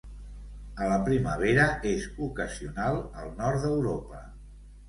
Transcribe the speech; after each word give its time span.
A 0.85 0.87
la 0.91 0.95
primavera, 1.09 1.67
és 1.91 2.09
ocasional 2.29 2.99
al 3.25 3.33
nord 3.43 3.63
d'Europa. 3.67 4.27